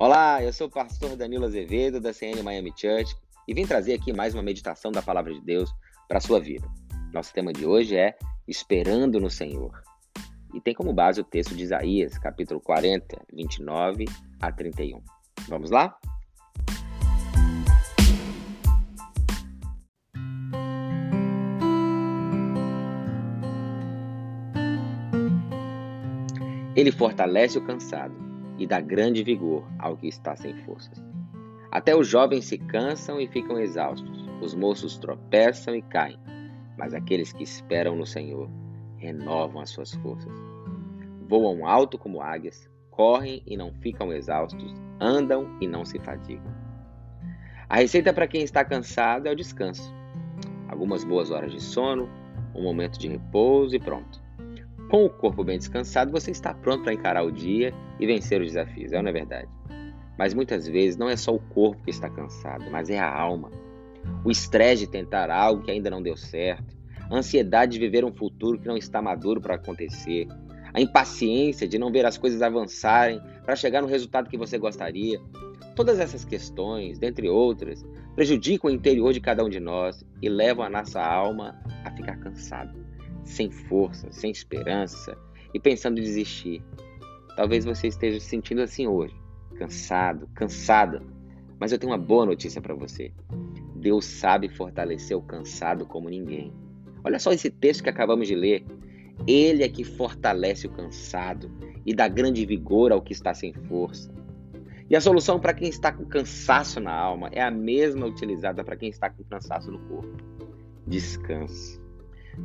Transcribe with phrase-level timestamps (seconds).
[0.00, 3.14] Olá, eu sou o pastor Danilo Azevedo da CN Miami Church
[3.46, 5.70] e vim trazer aqui mais uma meditação da palavra de Deus
[6.08, 6.66] para a sua vida.
[7.12, 8.16] Nosso tema de hoje é
[8.48, 9.78] Esperando no Senhor.
[10.54, 14.06] E tem como base o texto de Isaías, capítulo 40, 29
[14.40, 15.02] a 31.
[15.46, 15.94] Vamos lá?
[26.74, 28.29] Ele fortalece o cansado
[28.60, 31.02] e dá grande vigor ao que está sem forças.
[31.72, 36.18] Até os jovens se cansam e ficam exaustos, os moços tropeçam e caem,
[36.76, 38.50] mas aqueles que esperam no Senhor
[38.98, 40.32] renovam as suas forças.
[41.26, 46.52] Voam alto como águias, correm e não ficam exaustos, andam e não se fadigam.
[47.66, 49.94] A receita para quem está cansado é o descanso.
[50.68, 52.10] Algumas boas horas de sono,
[52.54, 54.20] um momento de repouso e pronto.
[54.90, 58.48] Com o corpo bem descansado, você está pronto para encarar o dia e vencer os
[58.48, 59.48] desafios, é não é verdade?
[60.18, 63.52] Mas muitas vezes não é só o corpo que está cansado, mas é a alma.
[64.24, 66.76] O estresse de tentar algo que ainda não deu certo,
[67.08, 70.26] a ansiedade de viver um futuro que não está maduro para acontecer,
[70.74, 75.20] a impaciência de não ver as coisas avançarem para chegar no resultado que você gostaria.
[75.76, 80.64] Todas essas questões, dentre outras, prejudicam o interior de cada um de nós e levam
[80.64, 82.89] a nossa alma a ficar cansada
[83.30, 85.16] sem força, sem esperança
[85.54, 86.62] e pensando em desistir.
[87.36, 89.14] Talvez você esteja se sentindo assim hoje,
[89.56, 91.02] cansado, cansada.
[91.58, 93.12] Mas eu tenho uma boa notícia para você.
[93.76, 96.52] Deus sabe fortalecer o cansado como ninguém.
[97.04, 98.64] Olha só esse texto que acabamos de ler.
[99.26, 101.50] Ele é que fortalece o cansado
[101.84, 104.12] e dá grande vigor ao que está sem força.
[104.88, 108.76] E a solução para quem está com cansaço na alma é a mesma utilizada para
[108.76, 110.16] quem está com cansaço no corpo.
[110.86, 111.79] Descanse.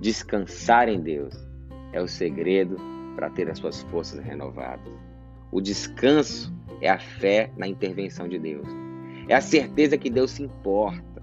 [0.00, 1.34] Descansar em Deus
[1.92, 2.76] é o segredo
[3.14, 4.92] para ter as suas forças renovadas.
[5.50, 8.66] O descanso é a fé na intervenção de Deus.
[9.28, 11.22] É a certeza que Deus se importa.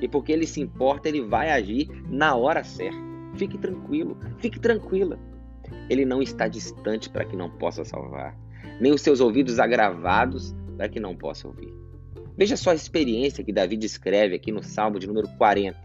[0.00, 2.98] E porque ele se importa, ele vai agir na hora certa.
[3.34, 5.18] Fique tranquilo, fique tranquila.
[5.88, 8.36] Ele não está distante para que não possa salvar,
[8.80, 11.72] nem os seus ouvidos agravados para que não possa ouvir.
[12.36, 15.76] Veja só a experiência que Davi descreve aqui no Salmo de número 40.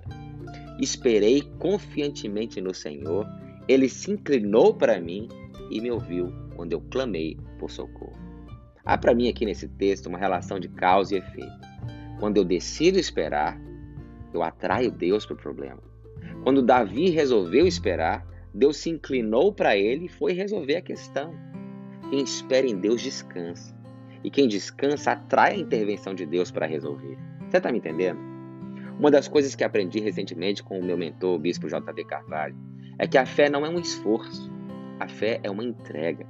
[0.83, 3.25] Esperei confiantemente no Senhor,
[3.69, 5.29] ele se inclinou para mim
[5.71, 8.19] e me ouviu quando eu clamei por socorro.
[8.83, 11.53] Há para mim aqui nesse texto uma relação de causa e efeito.
[12.19, 13.57] Quando eu decido esperar,
[14.33, 15.81] eu atraio Deus para o problema.
[16.43, 21.33] Quando Davi resolveu esperar, Deus se inclinou para ele e foi resolver a questão.
[22.09, 23.73] Quem espera em Deus descansa.
[24.21, 27.17] E quem descansa atrai a intervenção de Deus para resolver.
[27.47, 28.32] Você está me entendendo?
[28.99, 32.03] Uma das coisas que aprendi recentemente com o meu mentor, o bispo J.D.
[32.05, 32.55] Carvalho,
[32.97, 34.51] é que a fé não é um esforço,
[34.99, 36.25] a fé é uma entrega.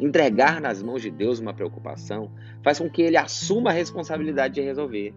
[0.00, 4.62] Entregar nas mãos de Deus uma preocupação faz com que ele assuma a responsabilidade de
[4.62, 5.14] resolver.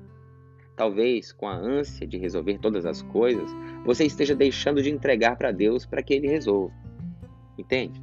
[0.76, 3.50] Talvez, com a ânsia de resolver todas as coisas,
[3.86, 6.74] você esteja deixando de entregar para Deus para que ele resolva.
[7.58, 8.02] Entende?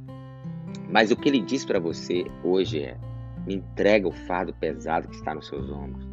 [0.89, 2.97] Mas o que ele diz para você hoje é:
[3.45, 6.10] me entrega o fardo pesado que está nos seus ombros.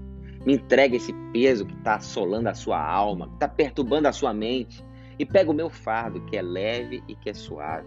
[0.49, 4.33] Me entrega esse peso que está assolando a sua alma, que está perturbando a sua
[4.33, 4.83] mente.
[5.19, 7.87] E pega o meu fardo, que é leve e que é suave.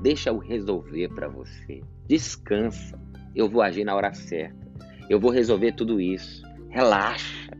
[0.00, 1.82] Deixa eu resolver para você.
[2.06, 2.96] Descansa.
[3.34, 4.70] Eu vou agir na hora certa.
[5.08, 6.44] Eu vou resolver tudo isso.
[6.68, 7.50] Relaxa.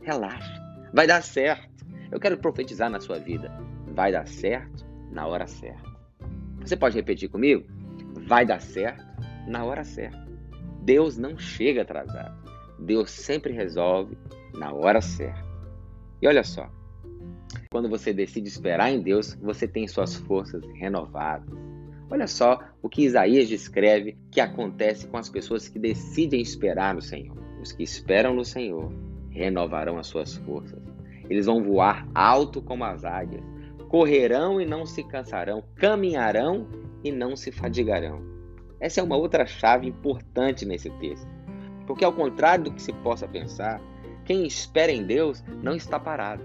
[0.00, 0.62] Relaxa.
[0.94, 1.84] Vai dar certo.
[2.10, 3.52] Eu quero profetizar na sua vida.
[3.94, 5.94] Vai dar certo na hora certa.
[6.62, 7.66] Você pode repetir comigo?
[8.26, 9.04] Vai dar certo
[9.46, 10.26] na hora certa.
[10.80, 12.43] Deus não chega atrasado.
[12.78, 14.16] Deus sempre resolve
[14.54, 15.44] na hora certa.
[16.20, 16.70] E olha só,
[17.70, 21.48] quando você decide esperar em Deus, você tem suas forças renovadas.
[22.10, 27.02] Olha só o que Isaías descreve que acontece com as pessoas que decidem esperar no
[27.02, 27.36] Senhor.
[27.60, 28.92] Os que esperam no Senhor
[29.30, 30.80] renovarão as suas forças.
[31.28, 33.42] Eles vão voar alto como as águias,
[33.88, 36.68] correrão e não se cansarão, caminharão
[37.02, 38.22] e não se fadigarão.
[38.78, 41.26] Essa é uma outra chave importante nesse texto.
[41.86, 43.80] Porque, ao contrário do que se possa pensar,
[44.24, 46.42] quem espera em Deus não está parado.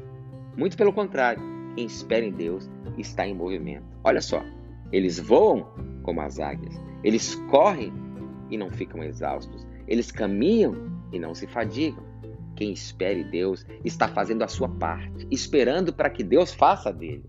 [0.58, 1.42] Muito pelo contrário,
[1.76, 3.86] quem espera em Deus está em movimento.
[4.04, 4.44] Olha só,
[4.92, 5.66] eles voam
[6.04, 7.94] como as águias, eles correm
[8.50, 10.76] e não ficam exaustos, eles caminham
[11.12, 12.04] e não se fadigam.
[12.56, 17.24] Quem espera em Deus está fazendo a sua parte, esperando para que Deus faça dele.